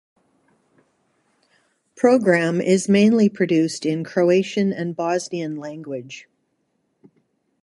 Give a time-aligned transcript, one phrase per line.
[1.95, 6.27] Program is mainly produced in Croatian and Bosnian language.